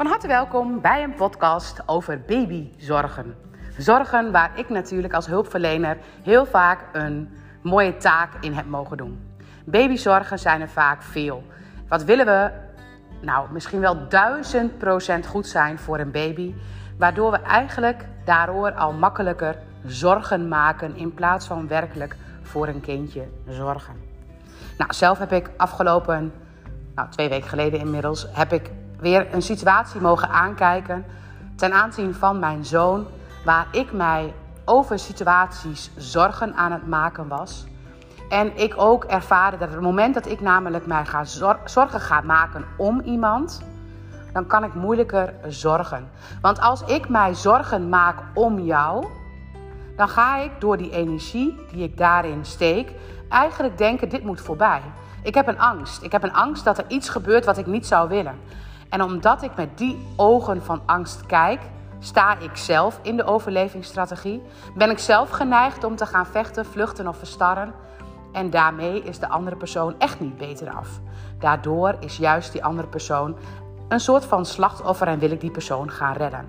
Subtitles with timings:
[0.00, 3.34] Van harte welkom bij een podcast over babyzorgen.
[3.78, 7.28] Zorgen waar ik natuurlijk als hulpverlener heel vaak een
[7.62, 9.20] mooie taak in heb mogen doen.
[9.64, 11.44] Babyzorgen zijn er vaak veel.
[11.88, 12.50] Wat willen we?
[13.20, 16.54] Nou, misschien wel duizend procent goed zijn voor een baby.
[16.98, 23.28] Waardoor we eigenlijk daardoor al makkelijker zorgen maken in plaats van werkelijk voor een kindje
[23.48, 23.94] zorgen.
[24.78, 26.32] Nou, zelf heb ik afgelopen,
[26.94, 31.04] nou, twee weken geleden inmiddels, heb ik weer een situatie mogen aankijken
[31.56, 33.06] ten aanzien van mijn zoon,
[33.44, 37.66] waar ik mij over situaties zorgen aan het maken was.
[38.28, 41.24] En ik ook ervaarde dat het moment dat ik namelijk mij ga
[41.64, 43.62] zorgen ga maken om iemand,
[44.32, 46.08] dan kan ik moeilijker zorgen.
[46.40, 49.06] Want als ik mij zorgen maak om jou,
[49.96, 52.92] dan ga ik door die energie die ik daarin steek,
[53.28, 54.80] eigenlijk denken: dit moet voorbij.
[55.22, 56.02] Ik heb een angst.
[56.02, 58.34] Ik heb een angst dat er iets gebeurt wat ik niet zou willen.
[58.90, 61.60] En omdat ik met die ogen van angst kijk,
[61.98, 64.42] sta ik zelf in de overlevingsstrategie.
[64.74, 67.72] Ben ik zelf geneigd om te gaan vechten, vluchten of verstarren.
[68.32, 71.00] En daarmee is de andere persoon echt niet beter af.
[71.38, 73.36] Daardoor is juist die andere persoon
[73.88, 76.48] een soort van slachtoffer en wil ik die persoon gaan redden.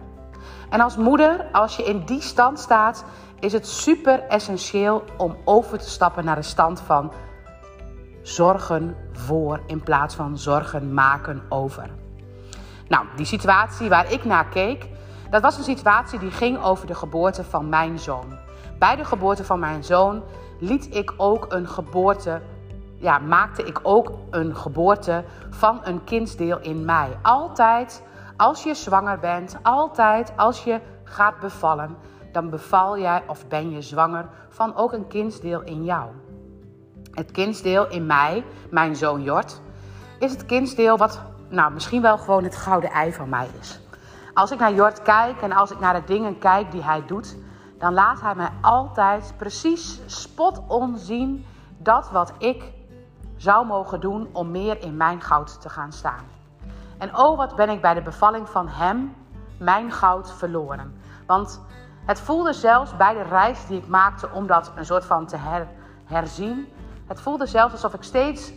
[0.69, 3.05] En als moeder, als je in die stand staat,
[3.39, 7.11] is het super essentieel om over te stappen naar de stand van
[8.21, 12.00] zorgen voor in plaats van zorgen maken over.
[12.91, 14.87] Nou, die situatie waar ik naar keek,
[15.29, 18.37] dat was een situatie die ging over de geboorte van mijn zoon.
[18.79, 20.23] Bij de geboorte van mijn zoon
[20.59, 22.41] liet ik ook een geboorte,
[22.97, 27.17] ja, maakte ik ook een geboorte van een kindsdeel in mij.
[27.21, 28.03] Altijd
[28.37, 31.97] als je zwanger bent, altijd als je gaat bevallen,
[32.31, 36.09] dan beval jij of ben je zwanger van ook een kindsdeel in jou.
[37.11, 39.61] Het kindsdeel in mij, mijn zoon Jort,
[40.19, 41.21] is het kindsdeel wat
[41.51, 43.79] nou, misschien wel gewoon het gouden ei van mij is.
[44.33, 47.35] Als ik naar Jort kijk en als ik naar de dingen kijk die hij doet,
[47.77, 51.45] dan laat hij mij altijd precies spot on zien
[51.77, 52.63] dat wat ik
[53.37, 56.25] zou mogen doen om meer in mijn goud te gaan staan.
[56.97, 59.15] En oh, wat ben ik bij de bevalling van hem
[59.57, 61.01] mijn goud verloren.
[61.25, 61.61] Want
[62.05, 65.37] het voelde zelfs bij de reis die ik maakte om dat een soort van te
[65.37, 65.67] her,
[66.05, 66.67] herzien.
[67.07, 68.53] Het voelde zelfs alsof ik steeds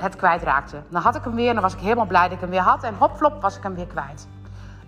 [0.00, 0.82] het kwijtraakte.
[0.88, 2.60] Dan had ik hem weer en dan was ik helemaal blij dat ik hem weer
[2.60, 2.82] had.
[2.82, 4.28] En hopflop was ik hem weer kwijt.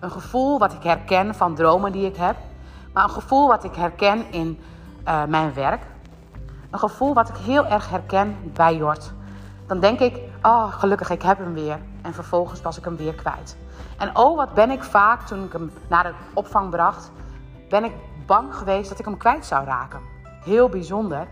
[0.00, 2.36] Een gevoel wat ik herken van dromen die ik heb.
[2.92, 4.60] Maar een gevoel wat ik herken in
[5.08, 5.82] uh, mijn werk.
[6.70, 9.12] Een gevoel wat ik heel erg herken bij Jort.
[9.66, 11.78] Dan denk ik, oh gelukkig, ik heb hem weer.
[12.02, 13.56] En vervolgens was ik hem weer kwijt.
[13.98, 17.10] En oh, wat ben ik vaak, toen ik hem naar de opvang bracht,
[17.68, 17.92] ben ik
[18.26, 20.00] bang geweest dat ik hem kwijt zou raken.
[20.44, 21.26] Heel bijzonder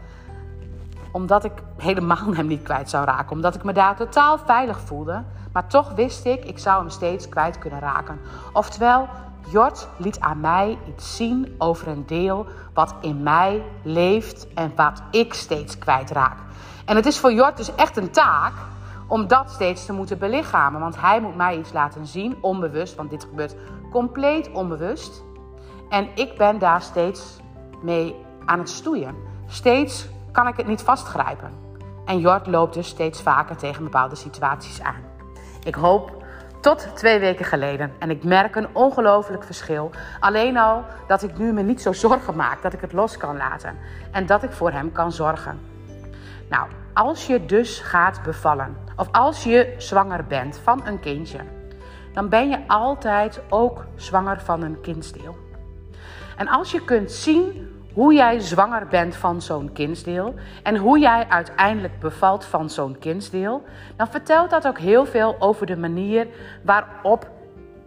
[1.13, 3.31] omdat ik helemaal hem niet kwijt zou raken.
[3.31, 5.23] Omdat ik me daar totaal veilig voelde.
[5.53, 8.21] Maar toch wist ik, ik zou hem steeds kwijt kunnen raken.
[8.53, 9.09] Oftewel,
[9.49, 15.03] Jort liet aan mij iets zien over een deel wat in mij leeft en wat
[15.11, 16.37] ik steeds kwijtraak.
[16.85, 18.53] En het is voor Jort dus echt een taak
[19.07, 20.81] om dat steeds te moeten belichamen.
[20.81, 23.57] Want hij moet mij iets laten zien, onbewust, want dit gebeurt
[23.91, 25.23] compleet onbewust.
[25.89, 27.41] En ik ben daar steeds
[27.83, 29.15] mee aan het stoeien.
[29.47, 31.51] Steeds kan ik het niet vastgrijpen.
[32.05, 35.05] En Jort loopt dus steeds vaker tegen bepaalde situaties aan.
[35.65, 36.21] Ik hoop
[36.61, 37.93] tot twee weken geleden.
[37.99, 39.91] En ik merk een ongelooflijk verschil.
[40.21, 42.63] Alleen al dat ik nu me niet zo zorgen maak.
[42.63, 43.79] Dat ik het los kan laten.
[44.11, 45.61] En dat ik voor hem kan zorgen.
[46.49, 48.77] Nou, als je dus gaat bevallen.
[48.97, 51.39] Of als je zwanger bent van een kindje.
[52.13, 55.37] Dan ben je altijd ook zwanger van een kindsdeel.
[56.37, 61.27] En als je kunt zien hoe jij zwanger bent van zo'n kindsdeel en hoe jij
[61.29, 63.63] uiteindelijk bevalt van zo'n kindsdeel,
[63.97, 66.27] dan vertelt dat ook heel veel over de manier
[66.65, 67.31] waarop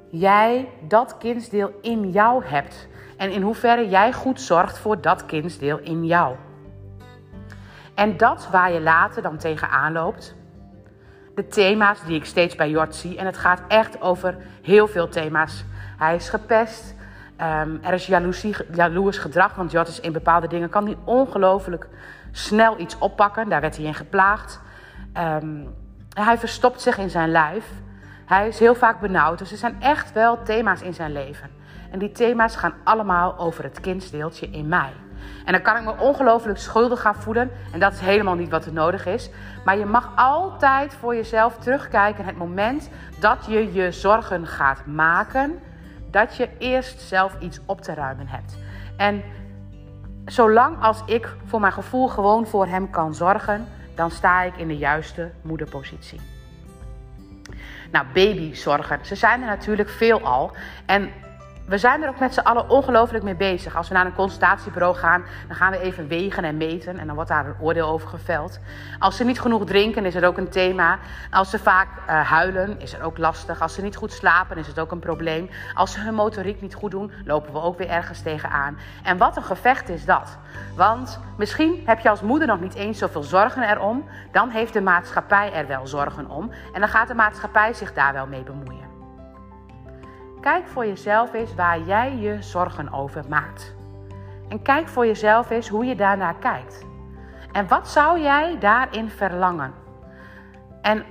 [0.10, 2.88] jij dat kindsdeel in jou hebt
[3.18, 6.36] en in hoeverre jij goed zorgt voor dat kindsdeel in jou.
[7.96, 10.36] En dat waar je later dan tegenaan loopt,
[11.36, 15.08] de thema's die ik steeds bij Jort zie, en het gaat echt over heel veel
[15.08, 15.66] thema's.
[15.98, 16.96] Hij is gepest,
[17.42, 21.88] Um, er is jaloezie, jaloers gedrag, want Jot is in bepaalde dingen kan hij ongelooflijk
[22.32, 23.50] snel iets oppakken.
[23.50, 24.62] Daar werd hij in geplaagd.
[25.18, 25.74] Um,
[26.14, 27.66] hij verstopt zich in zijn lijf.
[28.26, 29.40] Hij is heel vaak benauwd.
[29.40, 31.50] Dus er zijn echt wel thema's in zijn leven.
[31.92, 34.92] En die thema's gaan allemaal over het kindsdeeltje in mij.
[35.46, 37.52] En dan kan ik me ongelooflijk schuldig gaan voelen.
[37.72, 39.30] En dat is helemaal niet wat er nodig is.
[39.66, 42.26] Maar je mag altijd voor jezelf terugkijken.
[42.26, 42.90] Het moment
[43.20, 45.60] dat je je zorgen gaat maken
[46.14, 48.58] dat je eerst zelf iets op te ruimen hebt.
[48.98, 49.24] En
[50.26, 54.68] zolang als ik voor mijn gevoel gewoon voor hem kan zorgen, dan sta ik in
[54.68, 56.20] de juiste moederpositie.
[57.92, 59.06] Nou, babyzorgen.
[59.06, 60.52] Ze zijn er natuurlijk veel al.
[60.86, 61.12] En
[61.66, 63.76] we zijn er ook met z'n allen ongelooflijk mee bezig.
[63.76, 66.98] Als we naar een consultatiebureau gaan, dan gaan we even wegen en meten.
[66.98, 68.60] En dan wordt daar een oordeel over geveld.
[69.00, 71.00] Als ze niet genoeg drinken, is het ook een thema.
[71.32, 73.62] Als ze vaak uh, huilen, is het ook lastig.
[73.62, 75.50] Als ze niet goed slapen, is het ook een probleem.
[75.74, 78.78] Als ze hun motoriek niet goed doen, lopen we ook weer ergens tegenaan.
[79.04, 80.38] En wat een gevecht is dat.
[80.76, 84.06] Want misschien heb je als moeder nog niet eens zoveel zorgen erom.
[84.32, 86.52] Dan heeft de maatschappij er wel zorgen om.
[86.74, 88.93] En dan gaat de maatschappij zich daar wel mee bemoeien.
[90.44, 93.76] Kijk voor jezelf eens waar jij je zorgen over maakt.
[94.50, 96.86] En kijk voor jezelf eens hoe je daarnaar kijkt.
[97.52, 99.74] En wat zou jij daarin verlangen?
[100.82, 101.04] En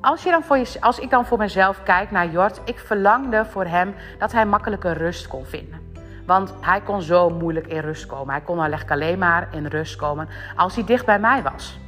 [0.00, 3.44] als, je dan voor je, als ik dan voor mezelf kijk naar Jort, ik verlangde
[3.44, 5.80] voor hem dat hij makkelijker rust kon vinden.
[6.26, 8.34] Want hij kon zo moeilijk in rust komen.
[8.34, 11.80] Hij kon alleen maar in rust komen als hij dicht bij mij was.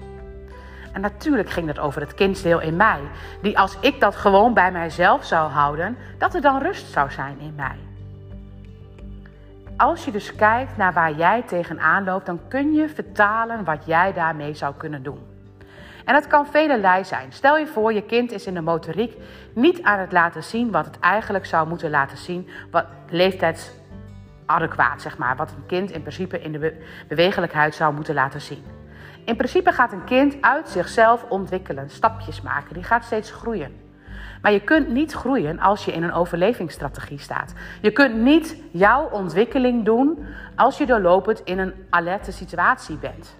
[0.94, 3.00] En natuurlijk ging het over het kindsdeel in mij,
[3.42, 7.38] die als ik dat gewoon bij mijzelf zou houden, dat er dan rust zou zijn
[7.40, 7.76] in mij.
[9.76, 14.12] Als je dus kijkt naar waar jij tegenaan loopt, dan kun je vertalen wat jij
[14.12, 15.18] daarmee zou kunnen doen.
[16.04, 17.32] En het kan velelei zijn.
[17.32, 19.16] Stel je voor, je kind is in de motoriek
[19.54, 25.18] niet aan het laten zien wat het eigenlijk zou moeten laten zien, wat leeftijdsadequaat, zeg
[25.18, 28.83] maar, wat een kind in principe in de bewegelijkheid zou moeten laten zien.
[29.24, 32.74] In principe gaat een kind uit zichzelf ontwikkelen, stapjes maken.
[32.74, 33.82] Die gaat steeds groeien.
[34.42, 37.54] Maar je kunt niet groeien als je in een overlevingsstrategie staat.
[37.80, 40.18] Je kunt niet jouw ontwikkeling doen
[40.56, 43.36] als je doorlopend in een alerte situatie bent.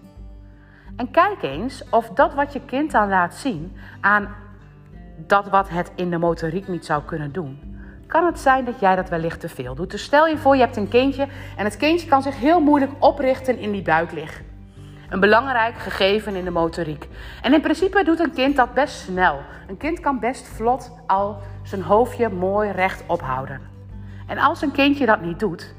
[0.96, 4.28] En kijk eens of dat wat je kind dan laat zien aan
[5.16, 7.72] dat wat het in de motoriek niet zou kunnen doen.
[8.06, 9.90] Kan het zijn dat jij dat wellicht te veel doet?
[9.90, 11.26] Dus stel je voor, je hebt een kindje
[11.56, 14.42] en het kindje kan zich heel moeilijk oprichten in die buiklig.
[15.14, 17.08] Een belangrijk gegeven in de motoriek.
[17.43, 19.40] En in principe doet een kind dat best snel.
[19.69, 23.61] Een kind kan best vlot al zijn hoofdje mooi recht ophouden.
[24.26, 25.75] En als een kindje dat niet doet,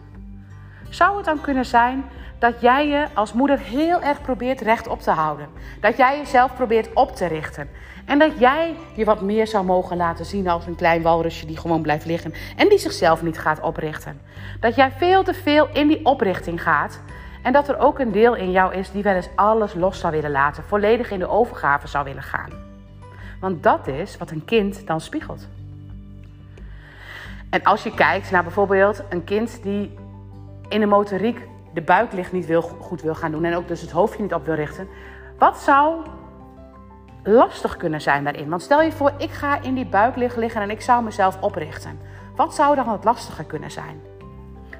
[0.89, 2.03] zou het dan kunnen zijn
[2.39, 5.47] dat jij je als moeder heel erg probeert recht op te houden.
[5.81, 7.69] Dat jij jezelf probeert op te richten.
[8.05, 11.57] En dat jij je wat meer zou mogen laten zien als een klein walrusje die
[11.57, 14.21] gewoon blijft liggen en die zichzelf niet gaat oprichten.
[14.59, 16.99] Dat jij veel te veel in die oprichting gaat
[17.45, 20.13] en dat er ook een deel in jou is die wel eens alles los zou
[20.13, 22.49] willen laten, volledig in de overgave zou willen gaan.
[23.39, 25.47] Want dat is wat een kind dan spiegelt.
[27.49, 29.97] En als je kijkt naar bijvoorbeeld een kind die
[30.69, 33.91] in de motoriek de buiklicht niet wil, goed wil gaan doen en ook dus het
[33.91, 34.87] hoofdje niet op wil richten,
[35.37, 35.95] wat zou
[37.23, 38.49] lastig kunnen zijn daarin?
[38.49, 41.99] Want stel je voor, ik ga in die buiklicht liggen en ik zou mezelf oprichten.
[42.35, 44.14] Wat zou dan het lastige kunnen zijn?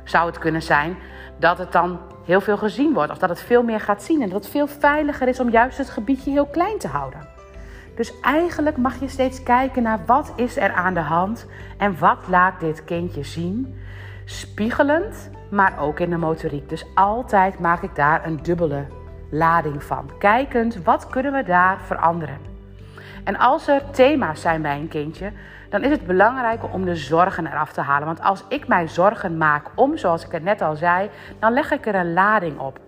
[0.03, 0.97] Zou het kunnen zijn
[1.39, 3.11] dat het dan heel veel gezien wordt.
[3.11, 5.77] Of dat het veel meer gaat zien en dat het veel veiliger is om juist
[5.77, 7.27] het gebiedje heel klein te houden.
[7.95, 11.45] Dus eigenlijk mag je steeds kijken naar wat is er aan de hand
[11.77, 13.79] en wat laat dit kindje zien.
[14.25, 16.69] Spiegelend, maar ook in de motoriek.
[16.69, 18.85] Dus altijd maak ik daar een dubbele
[19.29, 20.09] lading van.
[20.19, 22.54] Kijkend, wat kunnen we daar veranderen?
[23.25, 25.31] En als er thema's zijn bij een kindje,
[25.69, 28.07] dan is het belangrijker om de zorgen eraf te halen.
[28.07, 31.71] Want als ik mij zorgen maak om, zoals ik het net al zei, dan leg
[31.71, 32.79] ik er een lading op.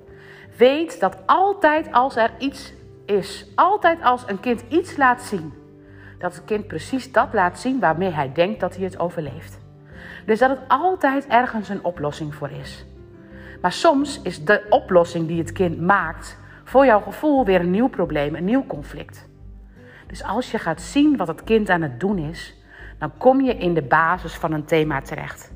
[0.58, 2.74] Weet dat altijd als er iets
[3.06, 5.54] is, altijd als een kind iets laat zien,
[6.20, 9.60] dat het kind precies dat laat zien waarmee hij denkt dat hij het overleeft.
[10.26, 12.86] Dus dat het altijd ergens een oplossing voor is.
[13.62, 17.88] Maar soms is de oplossing die het kind maakt voor jouw gevoel weer een nieuw
[17.88, 19.27] probleem, een nieuw conflict.
[20.08, 22.56] Dus als je gaat zien wat het kind aan het doen is,
[23.00, 25.52] dan kom je in de basis van een thema terecht.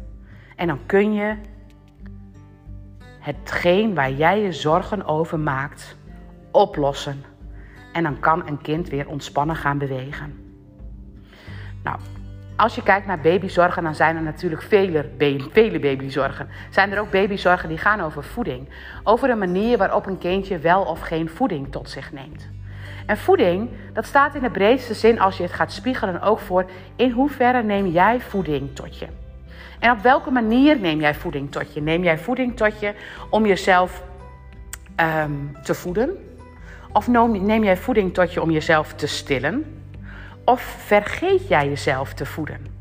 [0.56, 1.36] En dan kun je
[3.20, 5.98] hetgeen waar jij je zorgen over maakt,
[6.52, 7.24] oplossen.
[7.94, 10.56] En dan kan een kind weer ontspannen gaan bewegen.
[11.84, 12.00] Nou,
[12.56, 15.10] als je kijkt naar babyzorgen, dan zijn er natuurlijk vele,
[15.52, 16.48] vele babyzorgen.
[16.70, 18.70] Zijn er ook babyzorgen die gaan over voeding.
[19.04, 22.50] Over de manier waarop een kindje wel of geen voeding tot zich neemt.
[23.12, 26.66] En voeding, dat staat in de breedste zin als je het gaat spiegelen ook voor
[26.96, 29.08] in hoeverre neem jij voeding tot je.
[29.80, 31.82] En op welke manier neem jij voeding tot je?
[31.82, 32.94] Neem jij voeding tot je
[33.30, 34.04] om jezelf
[34.96, 35.32] ehm,
[35.64, 36.18] te voeden?
[36.94, 39.84] Of neem jij voeding tot je om jezelf te stillen?
[40.46, 42.81] Of vergeet jij jezelf te voeden?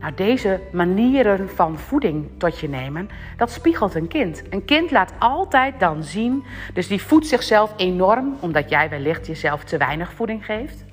[0.00, 4.42] Nou, deze manieren van voeding tot je nemen, dat spiegelt een kind.
[4.50, 9.64] Een kind laat altijd dan zien, dus die voedt zichzelf enorm omdat jij wellicht jezelf
[9.64, 10.84] te weinig voeding geeft.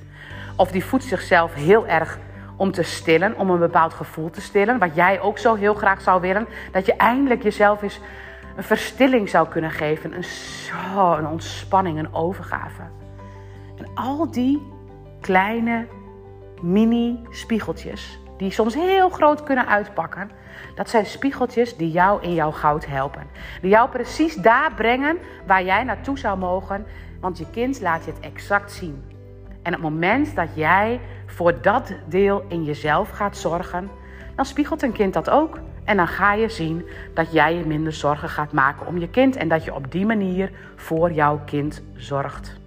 [0.56, 2.20] Of die voedt zichzelf heel erg
[2.56, 6.02] om te stillen, om een bepaald gevoel te stillen, wat jij ook zo heel graag
[6.02, 8.00] zou willen, dat je eindelijk jezelf eens
[8.56, 12.82] een verstilling zou kunnen geven, een, zo, een ontspanning, een overgave.
[13.78, 14.62] En al die
[15.22, 15.88] kleine
[16.62, 20.32] mini spiegeltjes die soms heel groot kunnen uitpakken.
[20.76, 23.24] Dat zijn spiegeltjes die jou in jouw goud helpen.
[23.62, 26.86] Die jou precies daar brengen waar jij naartoe zou mogen,
[27.20, 29.04] want je kind laat je het exact zien.
[29.62, 33.90] En op het moment dat jij voor dat deel in jezelf gaat zorgen,
[34.36, 35.60] dan spiegelt een kind dat ook.
[35.84, 39.36] En dan ga je zien dat jij je minder zorgen gaat maken om je kind
[39.36, 42.60] en dat je op die manier voor jouw kind zorgt.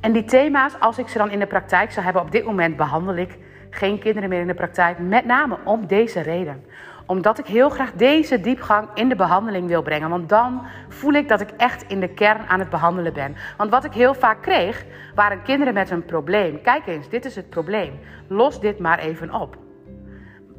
[0.00, 2.76] En die thema's, als ik ze dan in de praktijk zou hebben, op dit moment
[2.76, 3.38] behandel ik
[3.70, 6.64] geen kinderen meer in de praktijk, met name om deze reden
[7.08, 10.10] omdat ik heel graag deze diepgang in de behandeling wil brengen.
[10.10, 13.36] Want dan voel ik dat ik echt in de kern aan het behandelen ben.
[13.56, 14.84] Want wat ik heel vaak kreeg,
[15.14, 16.60] waren kinderen met een probleem.
[16.62, 17.98] Kijk eens, dit is het probleem.
[18.26, 19.56] Los dit maar even op.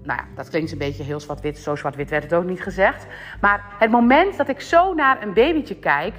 [0.04, 1.58] Nou ja, dat klinkt een beetje heel zwart-wit.
[1.58, 3.08] Zo zwart-wit werd het ook niet gezegd.
[3.42, 6.14] Maar het moment dat ik zo naar een babytje kijk,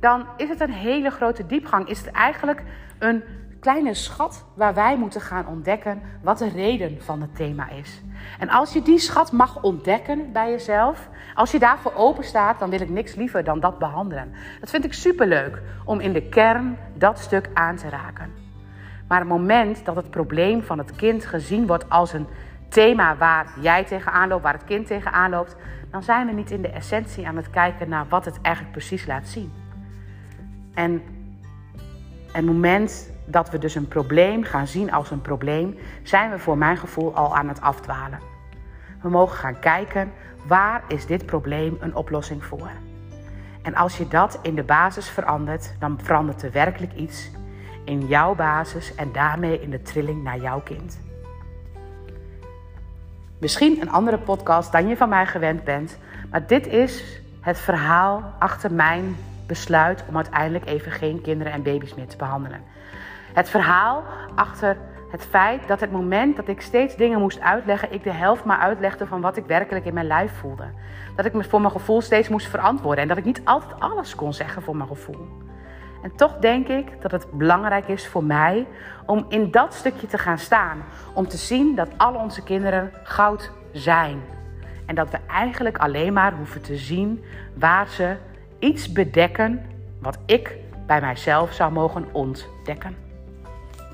[0.00, 1.88] dan is het een hele grote diepgang.
[1.88, 2.62] Is het eigenlijk
[2.98, 3.22] een
[3.64, 8.02] kleine schat waar wij moeten gaan ontdekken wat de reden van het thema is.
[8.38, 12.70] En als je die schat mag ontdekken bij jezelf, als je daarvoor open staat, dan
[12.70, 14.32] wil ik niks liever dan dat behandelen.
[14.60, 18.32] Dat vind ik superleuk om in de kern dat stuk aan te raken.
[19.08, 22.26] Maar het moment dat het probleem van het kind gezien wordt als een
[22.68, 25.56] thema waar jij tegenaan loopt, waar het kind tegenaan loopt,
[25.90, 29.06] dan zijn we niet in de essentie aan het kijken naar wat het eigenlijk precies
[29.06, 29.52] laat zien.
[30.74, 31.02] En
[32.32, 36.58] het moment dat we dus een probleem gaan zien als een probleem, zijn we voor
[36.58, 38.18] mijn gevoel al aan het afdwalen.
[39.02, 40.12] We mogen gaan kijken
[40.46, 42.70] waar is dit probleem een oplossing voor.
[43.62, 47.30] En als je dat in de basis verandert, dan verandert er werkelijk iets
[47.84, 51.00] in jouw basis en daarmee in de trilling naar jouw kind.
[53.38, 55.98] Misschien een andere podcast dan je van mij gewend bent,
[56.30, 59.16] maar dit is het verhaal achter mijn
[59.46, 62.60] besluit om uiteindelijk even geen kinderen en baby's meer te behandelen.
[63.34, 64.02] Het verhaal
[64.34, 64.76] achter
[65.10, 68.58] het feit dat het moment dat ik steeds dingen moest uitleggen, ik de helft maar
[68.58, 70.64] uitlegde van wat ik werkelijk in mijn lijf voelde.
[71.16, 74.14] Dat ik me voor mijn gevoel steeds moest verantwoorden en dat ik niet altijd alles
[74.14, 75.28] kon zeggen voor mijn gevoel.
[76.02, 78.66] En toch denk ik dat het belangrijk is voor mij
[79.06, 80.82] om in dat stukje te gaan staan.
[81.14, 84.20] Om te zien dat al onze kinderen goud zijn.
[84.86, 87.24] En dat we eigenlijk alleen maar hoeven te zien
[87.54, 88.16] waar ze
[88.58, 89.66] iets bedekken
[90.00, 93.03] wat ik bij mijzelf zou mogen ontdekken.